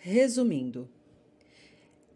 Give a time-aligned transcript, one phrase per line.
[0.00, 0.88] Resumindo,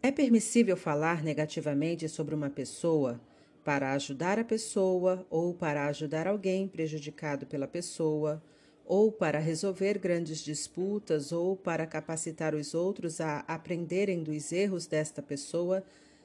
[0.01, 3.19] é permissível falar negativamente sobre uma pessoa
[3.61, 8.41] para ajudar a pessoa ou para ajudar alguém prejudicado pela pessoa
[8.85, 15.21] ou para resolver grandes disputas ou para capacitar os outros a aprenderem dos erros desta
[15.21, 15.83] pessoa,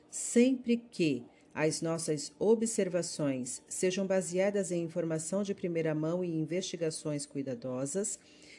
[0.08, 8.16] sempre que as nossas observações sejam baseadas em informação de primeira mão e investigações cuidadosas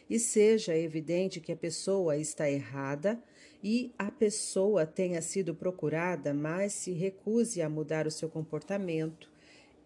[0.09, 3.21] e seja evidente que a pessoa está errada
[3.63, 9.29] e a pessoa tenha sido procurada, mas se recuse a mudar o seu comportamento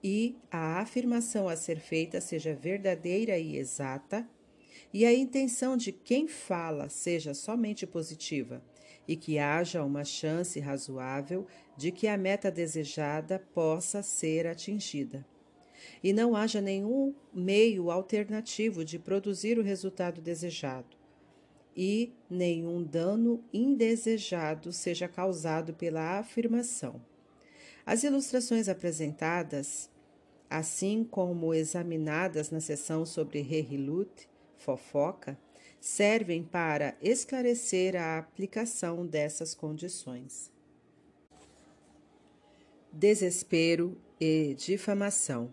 [0.04, 4.28] e a afirmação a ser feita seja verdadeira e exata,
[4.94, 8.62] e a intenção de quem fala seja somente positiva,
[9.08, 11.48] e que haja uma chance razoável
[11.78, 15.26] de que a meta desejada possa ser atingida.
[16.04, 20.98] E não haja nenhum meio alternativo de produzir o resultado desejado,
[21.76, 27.02] e nenhum dano indesejado seja causado pela afirmação.
[27.86, 29.90] As ilustrações apresentadas
[30.54, 35.36] assim como examinadas na sessão sobre Rehilut, fofoca,
[35.80, 40.52] servem para esclarecer a aplicação dessas condições.
[42.92, 45.50] Desespero e difamação.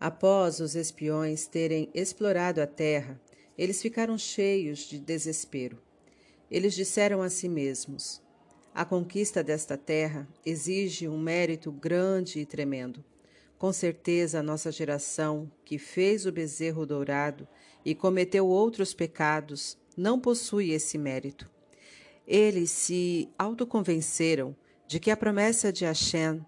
[0.00, 3.20] Após os espiões terem explorado a terra,
[3.56, 5.78] eles ficaram cheios de desespero.
[6.50, 8.20] Eles disseram a si mesmos:
[8.74, 13.04] A conquista desta terra exige um mérito grande e tremendo.
[13.56, 17.48] Com certeza, a nossa geração, que fez o bezerro dourado
[17.84, 21.48] e cometeu outros pecados, não possui esse mérito.
[22.26, 26.44] Eles se autoconvenceram de que a promessa de Hashem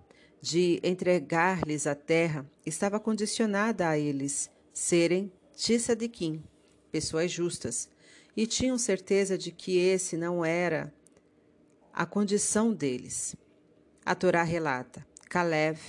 [0.46, 6.40] de entregar-lhes a terra estava condicionada a eles serem Tissadikim,
[6.92, 7.88] pessoas justas,
[8.36, 10.94] e tinham certeza de que esse não era
[11.92, 13.34] a condição deles.
[14.04, 15.80] A Torá relata: Caleb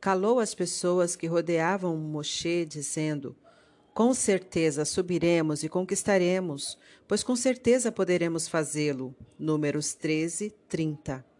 [0.00, 3.34] calou as pessoas que rodeavam Moshe, dizendo:
[3.92, 9.12] Com certeza subiremos e conquistaremos, pois com certeza poderemos fazê-lo.
[9.36, 11.35] Números 13, 30.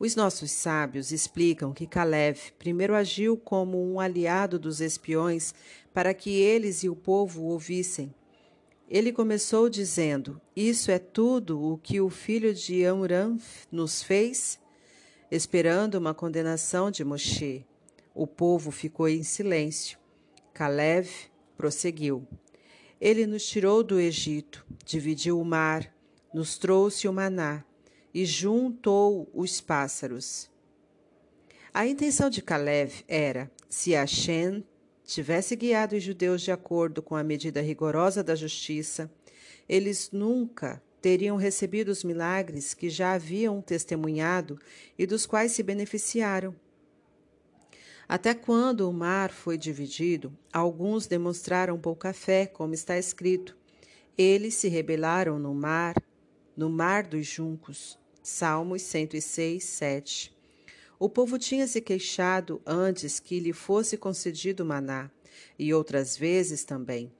[0.00, 5.54] Os nossos sábios explicam que Caleb primeiro agiu como um aliado dos espiões
[5.92, 8.14] para que eles e o povo ouvissem.
[8.88, 13.36] Ele começou dizendo: Isso é tudo o que o filho de Amram
[13.70, 14.58] nos fez?
[15.30, 17.66] Esperando uma condenação de Moshe.
[18.14, 19.98] O povo ficou em silêncio.
[20.54, 21.10] Caleb
[21.58, 22.26] prosseguiu.
[22.98, 25.94] Ele nos tirou do Egito, dividiu o mar,
[26.32, 27.66] nos trouxe o maná
[28.12, 30.50] e juntou os pássaros.
[31.72, 34.64] A intenção de Caleb era, se Hashem
[35.04, 39.10] tivesse guiado os judeus de acordo com a medida rigorosa da justiça,
[39.68, 44.58] eles nunca teriam recebido os milagres que já haviam testemunhado
[44.98, 46.54] e dos quais se beneficiaram.
[48.08, 53.56] Até quando o mar foi dividido, alguns demonstraram pouca fé, como está escrito.
[54.18, 55.94] Eles se rebelaram no mar,
[56.56, 57.99] no mar dos juncos.
[58.22, 60.34] Salmos 106, 7.
[60.98, 65.10] O povo tinha se queixado antes que lhe fosse concedido maná,
[65.58, 67.10] e outras vezes também.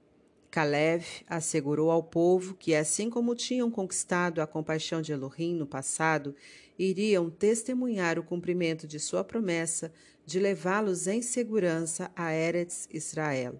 [0.51, 6.35] Caleb assegurou ao povo que, assim como tinham conquistado a compaixão de Elohim no passado,
[6.77, 9.91] iriam testemunhar o cumprimento de sua promessa
[10.25, 13.59] de levá-los em segurança a Eretz Israel.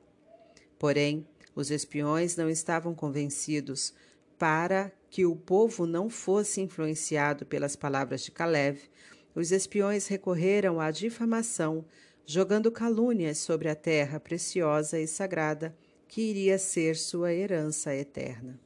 [0.77, 1.25] Porém,
[1.55, 3.93] os espiões não estavam convencidos
[4.37, 8.79] para que o povo não fosse influenciado pelas palavras de Caleb.
[9.35, 11.83] Os espiões recorreram à difamação,
[12.25, 15.75] jogando calúnias sobre a terra preciosa e sagrada
[16.07, 18.57] que iria ser sua herança eterna.